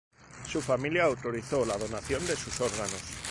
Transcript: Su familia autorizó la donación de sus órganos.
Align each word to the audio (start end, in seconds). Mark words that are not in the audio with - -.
Su 0.47 0.61
familia 0.63 1.03
autorizó 1.03 1.63
la 1.63 1.77
donación 1.77 2.25
de 2.25 2.35
sus 2.35 2.59
órganos. 2.59 3.03